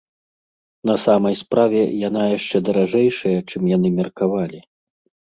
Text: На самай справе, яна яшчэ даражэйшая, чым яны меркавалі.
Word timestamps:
На 0.89 0.93
самай 1.03 1.35
справе, 1.41 1.81
яна 2.07 2.23
яшчэ 2.37 2.61
даражэйшая, 2.71 3.35
чым 3.53 3.61
яны 3.75 3.93
меркавалі. 3.99 4.59